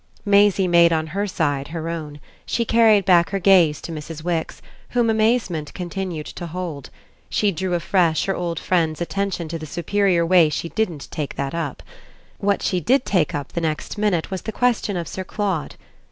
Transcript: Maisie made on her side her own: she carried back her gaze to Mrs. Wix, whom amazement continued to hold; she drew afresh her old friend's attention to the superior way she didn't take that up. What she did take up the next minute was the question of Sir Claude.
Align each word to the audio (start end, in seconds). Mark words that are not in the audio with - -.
Maisie 0.25 0.67
made 0.67 0.91
on 0.91 1.05
her 1.13 1.27
side 1.27 1.67
her 1.67 1.87
own: 1.87 2.19
she 2.43 2.65
carried 2.65 3.05
back 3.05 3.29
her 3.29 3.37
gaze 3.37 3.79
to 3.81 3.91
Mrs. 3.91 4.23
Wix, 4.23 4.59
whom 4.89 5.11
amazement 5.11 5.75
continued 5.75 6.25
to 6.25 6.47
hold; 6.47 6.89
she 7.29 7.51
drew 7.51 7.75
afresh 7.75 8.25
her 8.25 8.35
old 8.35 8.59
friend's 8.59 8.99
attention 8.99 9.47
to 9.47 9.59
the 9.59 9.67
superior 9.67 10.25
way 10.25 10.49
she 10.49 10.69
didn't 10.69 11.07
take 11.11 11.35
that 11.35 11.53
up. 11.53 11.83
What 12.39 12.63
she 12.63 12.79
did 12.79 13.05
take 13.05 13.35
up 13.35 13.49
the 13.51 13.61
next 13.61 13.99
minute 13.99 14.31
was 14.31 14.41
the 14.41 14.51
question 14.51 14.97
of 14.97 15.07
Sir 15.07 15.23
Claude. 15.23 15.75